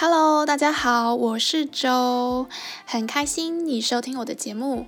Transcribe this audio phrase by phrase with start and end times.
[0.00, 2.46] Hello，大家好，我是周，
[2.86, 4.86] 很开心你收听我的节目。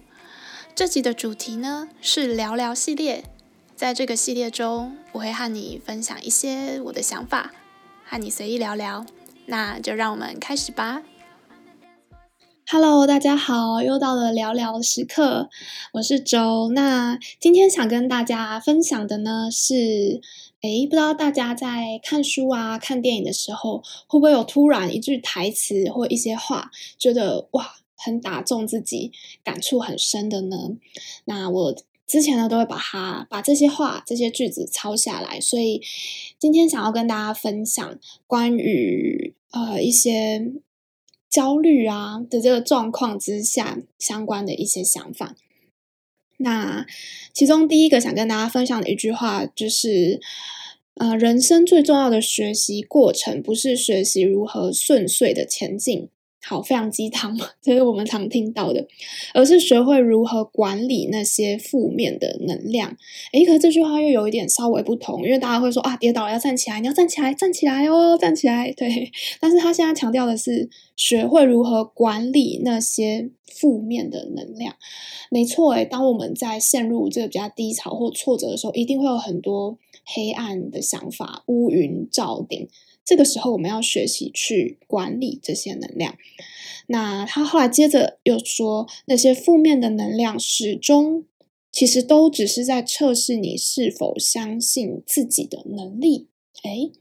[0.72, 3.24] 这集的主题呢是聊聊系列，
[3.74, 7.50] 在这个系列中，我会和你分享一些我的想法，
[8.06, 9.04] 和你随意聊聊。
[9.46, 11.02] 那就让我们开始吧。
[12.72, 15.50] Hello，大家好，又到了聊聊时刻，
[15.94, 16.70] 我是周。
[16.72, 20.20] 那今天想跟大家分享的呢是。
[20.60, 29.10] 诶，不知道大家在看书啊、看电影的时候，会不会有突然一句台词或一些话，觉得哇，很打中自己，
[29.42, 30.56] 感触很深的呢？
[31.24, 31.74] 那我
[32.06, 35.82] 之前呢，都会把它把这些话、这些句子抄下来，所以
[36.38, 40.52] 今天想要跟大家分享关于呃一些
[41.30, 45.36] 焦虑啊的这个状况之下相关的一些想法。
[46.38, 46.86] 那
[47.32, 50.20] 其中第一个想跟大家分享的一句话就是，
[50.94, 56.08] 呃，人生最重要的学习过程不是学习如何顺遂的前进。
[56.42, 58.86] 好，非常鸡汤嘛， 这是我们常听到的，
[59.34, 62.96] 而是学会如何管理那些负面的能量。
[63.32, 68.72] 诶，可是这句话又有一点稍微不同，因为大家会说啊，跌倒了要站起来，你要站起来，站起来哦，站起来。
[68.72, 74.74] 对， 但是他现在强调的是学会如何管理那些负面的能量。
[75.30, 82.66] 没错，诶，当我们在陷入这个比较低潮或挫折的时候，一定会有很多黑暗的想法，乌云罩顶。
[83.10, 86.16] 这个时候，我们要学习去管理这些能量。
[86.86, 91.24] 那他后来接着又说，那些负面的能量始终
[91.72, 96.28] 其实都只是在测试你是否相信自己的能力。
[96.62, 96.92] 诶，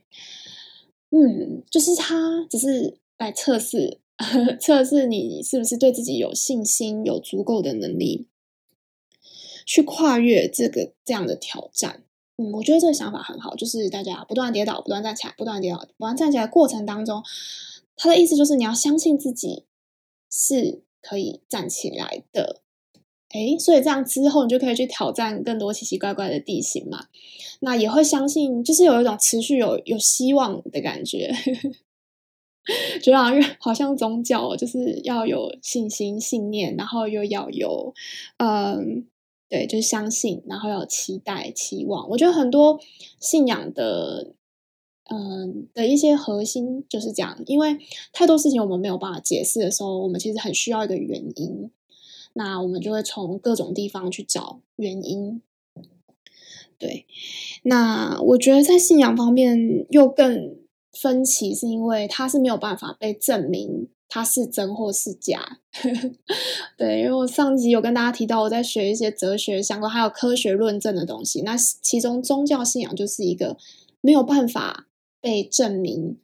[1.10, 4.00] 嗯，就是他只是来测试，
[4.60, 8.26] 测试你是不是对自己有信心，有足够的能力
[9.64, 12.02] 去跨越这个这样的挑战。
[12.40, 17.22] 嗯，我觉得这个想法很好，就是大家不断跌倒，不断站起来，不断跌倒，不断站起来的过程当中，
[17.96, 19.66] 他的意思就是你要相信自己
[20.30, 22.62] 是可以站起来的。
[23.34, 27.08] 诶，所以这样之后你就可以去挑战更多奇奇怪怪的地形嘛。
[27.60, 31.30] 那也会相信，就是有一种持续有有希望的感觉，
[33.02, 37.92] 觉得好像好像宗教就是要有信心、信念，然后又要有
[38.38, 39.06] 嗯。
[39.50, 42.08] 对，就是相信，然后有期待、期望。
[42.10, 42.78] 我觉得很多
[43.18, 44.32] 信仰的，
[45.10, 47.42] 嗯，的一些核心就是这样。
[47.46, 47.76] 因为
[48.12, 51.70] 太多事情我们没有办法解释的时候，我们其实很需要一个原因。
[52.34, 55.42] 那我们就会从各种地方去找原因。
[56.78, 57.06] 对，
[57.64, 60.56] 那我觉得在信仰方面又更
[60.92, 63.88] 分歧，是因为它是没有办法被证明。
[64.12, 65.60] 它是真或是假？
[66.76, 71.42] 对，因为我上集有跟大家提到，我在学一些哲学相关，还有科学论证的东西。
[71.42, 73.56] 那其中宗教信仰就是一个
[74.00, 74.88] 没有办法
[75.20, 76.18] 被证明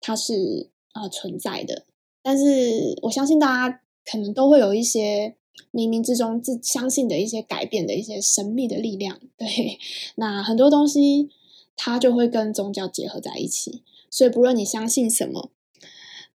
[0.00, 1.84] 它是呃存在的。
[2.22, 5.34] 但是我相信大家可能都会有一些
[5.72, 9.18] 冥冥之中自相信的一些改变的一些神秘的力量。
[9.36, 9.80] 对，
[10.14, 11.28] 那很多东西
[11.74, 13.82] 它就会跟宗教结合在一起。
[14.08, 15.50] 所以不论你相信什么。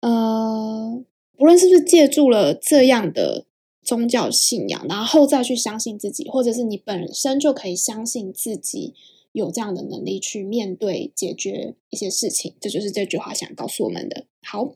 [0.01, 1.03] 呃，
[1.37, 3.45] 不论是不是借助了这样的
[3.83, 8.95] 宗教信仰，然后再去相信自己，或者是你本身就可以相信自己
[9.31, 14.25] 有这样的能力去面对、解决一些事情，这就是这句话想告诉我们的。
[14.41, 14.73] 好，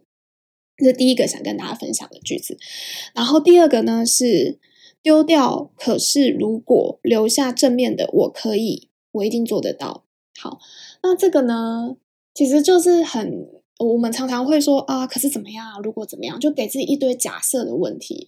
[0.78, 2.58] 这是第一个想跟大家分享的句子。
[3.16, 4.59] 然后第二个呢是
[5.02, 10.06] 丢掉，可是如果留下正面的，我可以，我一定做得到。
[10.40, 10.59] 好，
[11.02, 11.96] 那这个呢，
[12.34, 13.56] 其实就是很。
[13.80, 15.81] 我们常常会说啊，可是怎么样？
[15.81, 18.25] 如果怎么样，就给自己一堆假设的问题，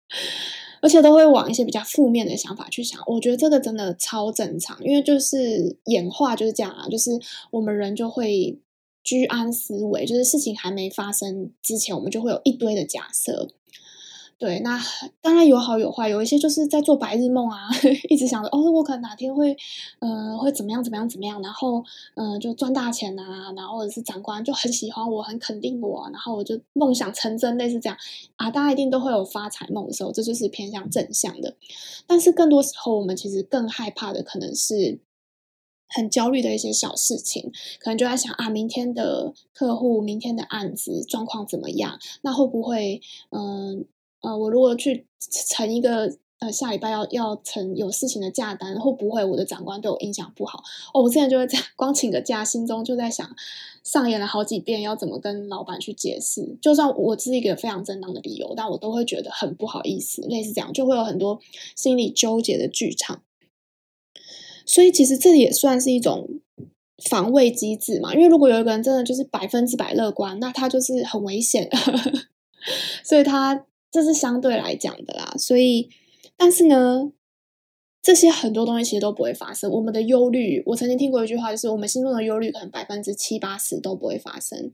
[0.82, 3.00] 而且都会往一些比较负面的想法去想。
[3.06, 7.18] 我觉得这个真的超正常，因为就是演化就是这样啊，就是
[7.50, 8.58] 我们人就会
[9.02, 13.48] 居安思危，就是事情还没发生之前，我们就会有一堆的假设。
[14.38, 14.80] 对，那
[15.20, 17.68] 当然有好有坏，有一些就是在做白日梦啊，
[18.08, 19.56] 一直想着哦，我可能哪天会，
[19.98, 21.82] 呃，会怎么样怎么样怎么样，然后
[22.14, 27.98] 嗯、呃，就赚大钱啊，然后或者是长官就很喜欢我，很肯定我，然后我就梦想成真，类似这样
[28.36, 31.56] 啊，大家一定都会有发财梦的时候，这就是偏向正向的。
[32.06, 35.00] 但是更多时候，我们其实更害怕的可能是
[35.88, 41.98] 很焦虑的一些小事情，可能就在想啊，明天的客户，明天的案子状况怎么样？
[42.22, 43.84] 那会不会嗯？
[44.22, 45.06] 呃，我如果去
[45.46, 50.62] 成一个呃下礼拜要要成有事情的假单，会不会我的长官对我印象不好？
[50.92, 53.28] 哦，我之前就会这样， 光请个假，心中就在想，
[53.84, 56.56] 上演了好几遍要怎么跟老板去解释。
[56.60, 61.38] 就算我是一个非常正当的理由，但我都会觉得很不好意思，类似这样，就会有很多
[61.76, 63.22] 心理纠结的剧场。
[64.66, 66.28] 所以其实这也算是一种
[67.08, 68.12] 防卫机制嘛。
[68.14, 71.70] 因为如果有一个人真的就是百分之百乐观，那他就是很危险，
[73.02, 75.34] 所以他这是相对来讲的啦。
[75.38, 75.88] 所以，
[76.36, 77.12] 但是呢，
[78.02, 79.70] 这些很多东西其实都不会发生。
[79.70, 84.72] 我们的忧虑，我曾经听过一句话，就是我们心中的忧虑可能百分之七八十都不会发生。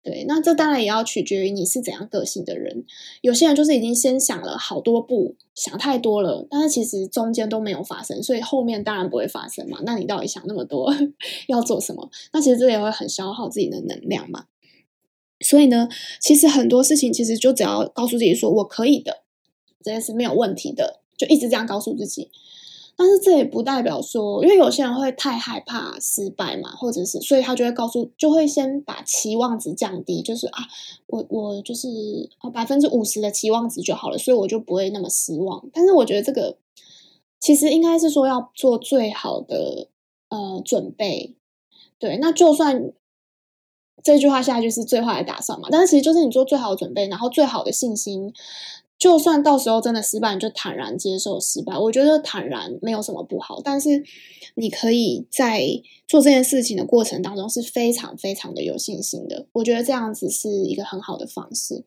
[0.00, 2.84] 对，那这当然也要取决于你是怎样个性的人。
[3.20, 9.80] 有些人就是已经先想了好多步，想太多了，但是其实中间都没有发生，所以后面当然不会发生嘛。
[9.84, 10.94] 那你到底想那么多
[11.48, 12.08] 要做什么？
[12.32, 14.44] 那其实这也会很消耗自己的能量嘛。
[15.40, 15.88] 所以呢，
[16.20, 19.22] 其实很多事情其实就只要告诉自己说我可以的，
[19.82, 22.30] 这些是没有问题的，就一直这样告诉自己。
[23.00, 30.66] 但是这也不代表说，因为有些人会太害怕失败嘛，或者是所以他就会告诉，就会先把期望值降低，就是啊，
[31.06, 31.86] 我我就是
[32.52, 35.64] 百分之五十的期望值就好了，所以我就不会那么失望。
[35.72, 36.56] 但是我觉得这个
[37.38, 39.86] 其实应该是说要做最好的
[40.30, 41.36] 呃准备，
[42.00, 42.90] 对，那就算
[44.02, 48.32] 这句话下来就是最坏的打算嘛，但是其实就是你做最好的准备，然后最好的信心。
[48.98, 51.78] 就算到时候真的失败，你就坦然接受失败。
[51.78, 54.02] 我觉得坦然没有什么不好，但是
[54.56, 59.46] 你可以在做这件事情的过程当中是非常非常的有信心的。
[59.52, 61.84] 我觉得这样子是一个很好的方式。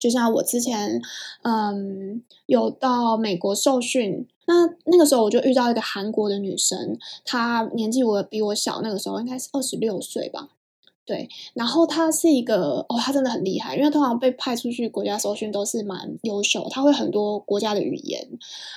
[0.00, 1.00] 就像我之前，
[1.42, 10.48] 嗯，有到美国受训，那那个时候我就遇到一个韩国的女生，她年纪我比我小，那个时候应该是二十六岁吧。
[11.08, 18.28] 对，然后他是一个哦，他真的很厉害，因为通常被派出去国家搜寻都是蛮优秀，他会很多国家的语言，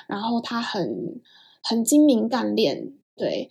[0.07, 1.19] 然后他很
[1.61, 3.49] 很精明干练，对，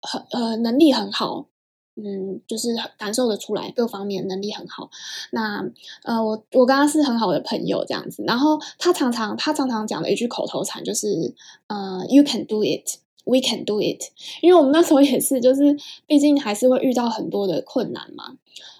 [0.00, 1.48] 很呃能力很好，
[1.96, 4.88] 嗯，就是感受得出来各方面能力很好。
[5.30, 5.62] 那
[6.04, 11.34] 呃，我我跟他是很好的朋友这样子，然后他常常他常常讲的一句口头禅就是
[11.66, 13.00] 呃，You can do it。
[13.28, 14.00] We can do it，
[14.40, 15.76] 因为我们那时候也是，就是
[16.06, 18.36] 毕竟还是会遇到很多的困难嘛，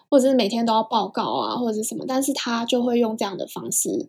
[0.09, 4.09] 或者是每天都要报告啊，或者是什么，但是他就会用这样的方式，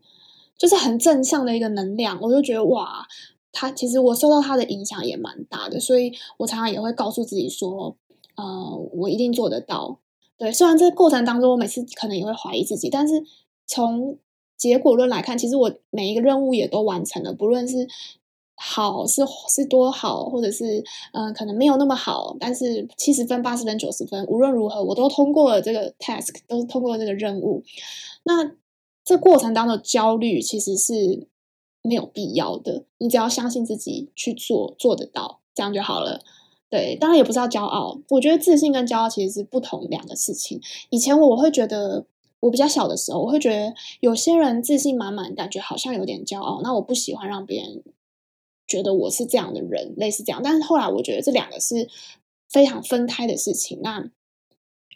[0.56, 3.08] 就是很正向的一个能量，我就觉得哇，
[3.52, 7.96] 他其实我受到他的影响也蛮大的，所以我常常也会告诉自己说，
[8.36, 9.98] 呃，我一定做得到。
[10.38, 13.24] 对，虽然这个过程当中我每次可能也会怀疑自己，但是
[13.66, 14.20] 从
[14.56, 17.88] 结果论来看，其实我每一个任务也都完成了，不论是。
[18.60, 20.84] 好是是多好，或者是
[21.14, 27.64] 嗯、可能没有那么好，但是七十分、八十分、九十分，无论如何，我都通过了这个 task，都通过了这个任务。
[28.24, 28.52] 那
[29.06, 31.28] 这过程当中的焦虑其实是
[31.84, 36.22] 没有必要的，你只要相信自己去做，做得到，这样就好了。
[36.70, 40.60] 对，当然也不是要骄傲，我觉得自信跟骄傲其实是不同两个事情。
[40.90, 42.06] 以前我会觉得，
[42.40, 47.84] 我比较小的时候，我会觉得有些人自信满满，感觉好像有点骄傲，那我不喜欢让别人。
[48.68, 51.88] 觉得我是这样的人，类似这样，但是后来我觉得这两个是
[52.50, 53.80] 非常分开的事情。
[53.82, 54.12] 那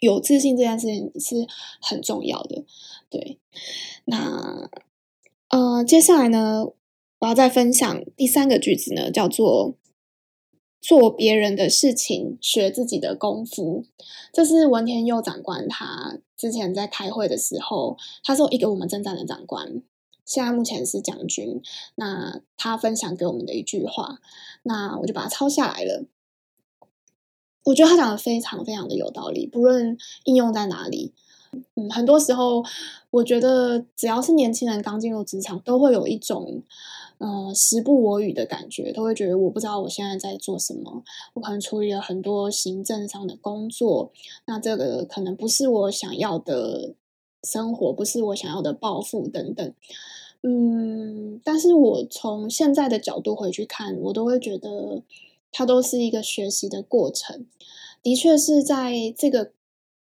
[0.00, 1.46] 有自信这件事情是
[1.80, 2.64] 很重要的，
[3.08, 3.38] 对。
[4.04, 4.68] 那
[5.48, 6.66] 呃，接下来呢，
[7.20, 9.76] 我要再分享第三个句子呢，叫做
[10.82, 13.84] “做别人的事情，学自己的功夫”。
[14.34, 19.82] 这是文天佑长官他之前在开会的时候，他是一个我们征战的长官。
[20.24, 21.60] 现在目前是将军，
[21.96, 24.20] 那他分享给我们的一句话，
[24.62, 26.04] 那我就把它抄下来了。
[27.64, 31.12] 我觉得他讲的非常非常的有道理，不论应用在哪里，
[31.74, 32.64] 嗯，很多时候
[33.10, 36.62] 我觉得只要是年轻人刚进入职场，都会有一种
[37.18, 44.10] 呃时不我与的感觉，都会觉得我不知道我现在在做什么，我可能处理了很多行政上的工作，
[44.46, 46.94] 那这个可能不是我想要的。
[47.42, 49.74] 生活不是我想要的抱负等等，
[50.42, 55.02] 嗯，但是我从现在的角度回去看，我都会觉得
[55.50, 57.46] 它都是一个学习的过程。
[58.02, 59.52] 的确是在这个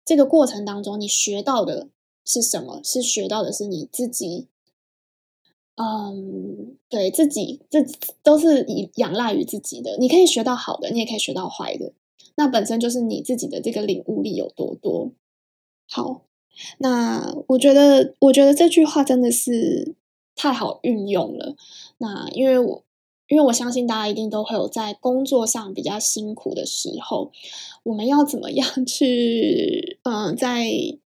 [0.04, 1.88] 这个过程当中，你学到的
[2.24, 2.80] 是什么？
[2.84, 4.46] 是学到的是你自己，
[5.76, 7.84] 嗯，对自己，这
[8.22, 9.96] 都是以仰赖于自己的。
[9.98, 11.92] 你可以学到好的，你也可以学到坏的，
[12.36, 15.10] 那本身就是你自己的这个领悟力有多多。
[15.88, 16.22] 好。
[16.78, 19.94] 那我觉得，我觉得这句话真的是
[20.34, 21.56] 太好运用了。
[21.98, 22.84] 那因为我，
[23.28, 27.32] 因为我相信大家一定都会有在工作上比较辛苦的时候，
[27.82, 30.70] 我们要怎么样 去，嗯、在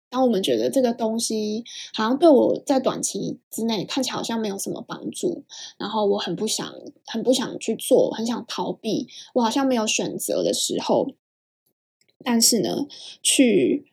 [0.10, 1.64] 当我们觉得这个东西
[1.96, 5.44] 好像对我在短期之内看起来好像没有什么帮助，
[5.78, 6.72] 然后我很不想，
[7.06, 11.10] 很不想去做，很想逃避，我好像没有选择的时候，
[12.24, 12.86] 但是呢，
[13.24, 13.93] 去。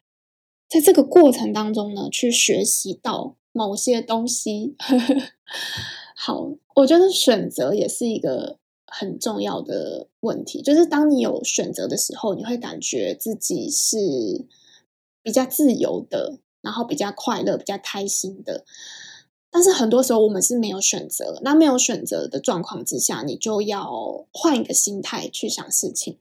[0.70, 4.76] 在这个过程当中呢，去学习到某些东西。
[6.14, 14.46] 好，我觉得选择也是一个很重要的问题，就是当你有选择的时候，你会感觉自己是
[15.24, 18.64] 比较自由的，然后比较快乐、比较开心的。
[19.50, 26.16] 但是很多时候我们是没有选择，那没有选择的状况之下，你就要换一个心态去想事情。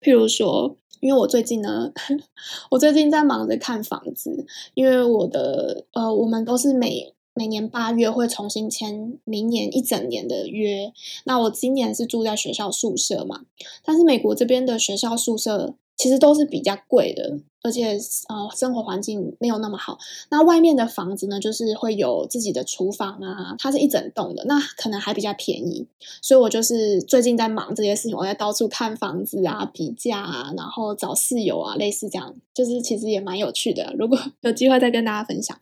[0.00, 1.92] 譬如说，因为我最近呢，
[2.70, 10.92] 我最近在忙着看房子，因为我的呃，我们都是每每年八月会重新签明年一整年的约。
[11.24, 13.46] 那我今年是住在学校宿舍嘛，
[13.84, 17.38] 但是美国这边的学校宿舍其实都是比较贵的。
[17.64, 17.96] 而且，
[18.28, 19.96] 呃，生活环境没有那么好。
[20.30, 25.86] 那外面的房子呢，就是会有自己的厨房啊，它是一整栋的，那可能还比较便宜。
[26.20, 33.94] 所以我就是最近在忙这些事情，我在到处看房子啊，比价啊，然后找室友啊，类似这样，就是其实也蛮有趣的。
[33.96, 35.56] 如果 有机会再跟大家分享。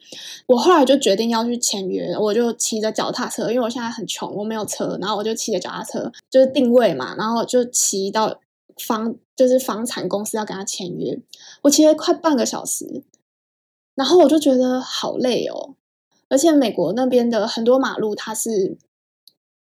[0.47, 8.41] 我后来就决定要去签约，我就骑着脚踏车，因为我现在很穷，我没有车，然后我就骑着脚踏车，就是定位嘛，然后就骑到。
[8.81, 11.21] 房就是房产公司要跟他签约，
[11.63, 13.05] 我骑了快半个小时，
[13.95, 15.75] 然后我就觉得好累哦。
[16.29, 18.79] 而且美国那边的很多马路，它是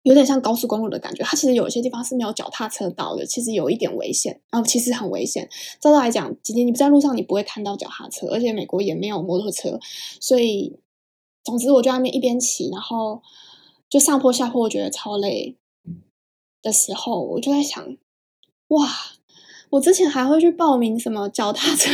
[0.03, 5.49] 有点像高速公路的感觉，它其实有一些地方是没有脚踏车道的，其实有一点危险，然后其实很危险。
[5.79, 9.79] 照道来讲，今天你不在路上，你不会看到脚踏车，而且美国也没有摩托车，
[10.19, 10.79] 所以
[11.43, 13.21] 总之我就在那边一边骑，然后
[13.89, 15.57] 就上坡下坡，我觉得超累
[16.61, 17.97] 的时候，我就在想。
[18.71, 18.87] 哇！
[19.69, 21.89] 我之前还会去报名什么脚踏车，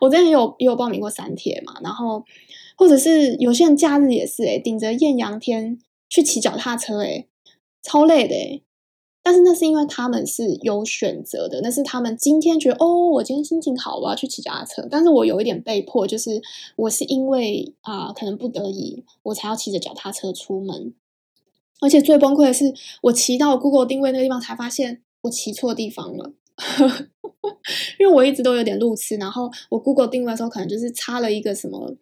[0.00, 2.24] 我之前有也有报名过三铁嘛，然后
[2.78, 7.28] 或者是有些人假日也是诶，顶着艳阳天去骑脚踏车诶，
[7.82, 8.62] 超累的诶。
[9.22, 14.88] 但是那是因为他们是有选择的，那是他们今天觉得哦，我今天心情好，我要去骑脚踏车。
[14.90, 16.40] 但是我有一点被迫，就是
[16.76, 20.94] 我是因为啊、可能不得已，我才要骑着脚踏车出门。
[21.80, 25.02] 而且最崩溃的是，我骑到 Google 定位那个地方才发现。
[25.22, 26.32] 我骑错地方了，
[27.98, 31.94] 因为我一直都有点路痴，然后我 Google 定位的时候可能就是差了一个什么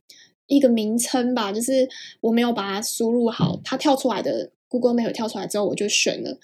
[0.47, 1.89] 一个名称吧，就是
[2.21, 6.39] 我没有把它输入好，它跳出来的 Google 没有跳出来之后我就选了，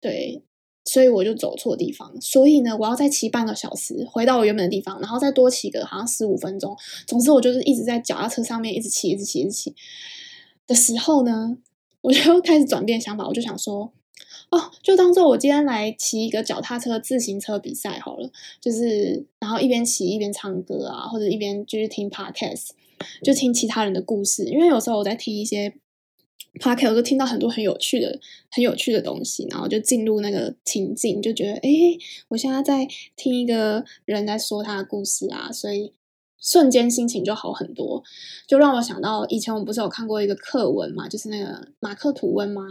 [0.00, 0.42] 对，
[0.84, 9.74] 所以我就走错地方，所以呢，我要再骑半个小时回到我原本的地方，然后再多骑个好像十五分钟，总之我就是一直在脚踏车上面一直骑，一直骑，一直骑
[10.66, 11.56] 的时候呢，
[12.02, 13.92] 我就开始转变想法，我就想说。
[14.50, 22.70] 哦，就当做我今天来骑一个脚踏车自行车比赛好了，就是然后一边骑一边唱歌啊，或者一边就是听 podcast，
[23.22, 24.46] 就听其他人的故事。
[24.46, 25.74] 因为有时候我在听一些
[26.58, 28.18] podcast，我就听到很多很有趣的、
[28.50, 31.70] 很有趣的东西，然后就进入那个情境，就觉得哎，
[32.28, 35.92] 我现在在听一个人在说他的故事啊，所以
[36.40, 38.02] 瞬间心情就好很多，
[38.46, 42.62] 就让我想到以前我们不是有看过一个课文嘛，就是那个马克吐温吗？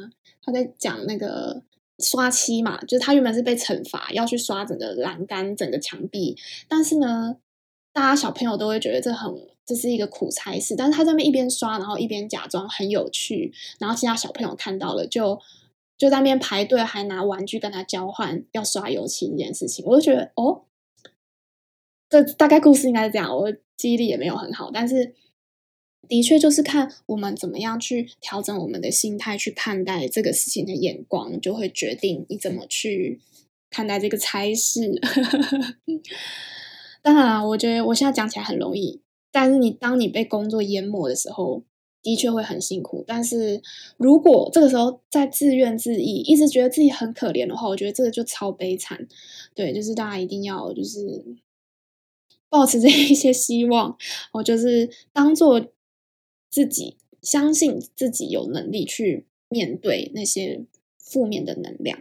[0.42, 1.62] 他在讲那个
[2.00, 6.38] 刷漆嘛，就是他原本是被惩罚要去刷整个栏杆、整个墙壁，
[6.68, 7.38] 但是呢，
[7.92, 9.34] 大家小朋友都会觉得这很
[9.66, 15.40] 这是一个苦差事，但是他在那边一边刷，然后一边假装很有趣，然后其他小朋友看到了就
[15.98, 20.64] 就在那边排队，还拿玩具跟他交换要刷油漆这件事情，我就觉得哦，
[22.10, 25.16] 这大概故事应该是这样，我记忆力也没有很好，但是。
[26.08, 33.20] 的确，就是看我们怎么样去调整我们的心态，去看待这个事情的眼光，就会决定你怎么去
[33.70, 35.00] 看待这个差事。
[37.02, 41.64] 当然，我觉得我现在讲起来很容易，但是你当你被工作淹没的时候，
[42.02, 43.04] 的确会很辛苦。
[43.08, 43.62] 但是
[43.98, 49.08] 如果这个时候在自怨自艾，一直觉得自己很可怜的话，我觉得这个就超悲惨。
[49.54, 51.24] 对，就是大家一定要就是
[52.50, 53.98] 抱持这一些希望，
[54.34, 55.68] 我就是当做。
[56.58, 60.66] 自己相信自己有能力去面对那些
[60.98, 62.00] 负面的能量。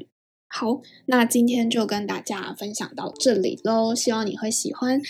[0.48, 5.02] 好，那今天就跟大家分享到这里喽，希望你会喜欢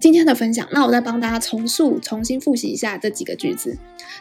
[0.00, 0.66] 今天的分享。
[0.72, 3.76] 那我再帮大家重述、重新复习一下这几个句子。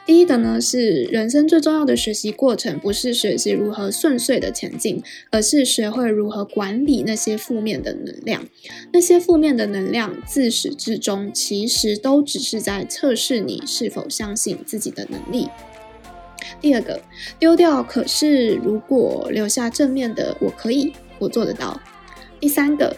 [0.05, 8.45] 第一个呢是，人生最重要的学习过程，不是学习如何顺遂的前进，而是学会如何管理那些负面的能量。
[8.91, 15.47] 那些负面的能量，自始至终，其实都只是在测试你是否相信自己的能力。
[16.59, 16.99] 第二个，
[17.39, 21.79] 丢掉，可是如果留下正面的，我可以，我做得到。
[22.39, 22.95] 第三个，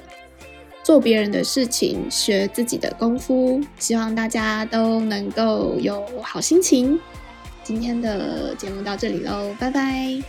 [0.84, 3.62] 做别人的事情，学自己的功夫。
[3.78, 7.00] 希望大家都能够有好心情。
[7.64, 10.22] 今天的节目到这里喽，拜拜。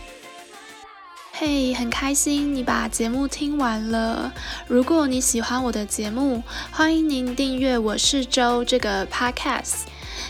[1.37, 4.33] 嘿很开心你把节目听完了。
[4.67, 6.41] 如果你喜欢我的节目，
[6.71, 9.83] 欢迎您订阅《我是周》这个 Podcast。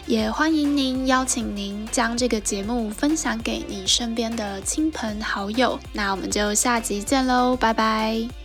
[0.05, 5.79] 也欢迎您邀请您将这个节目分享给你身边的亲朋好友。
[5.93, 8.44] 那我们就下集见喽，拜拜。